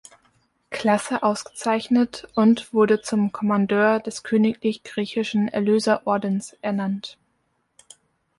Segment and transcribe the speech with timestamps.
[0.71, 7.19] Klasse ausgezeichnet und wurde zum Commandeur des königlich-griechischen Erlöser-Ordens ernannt.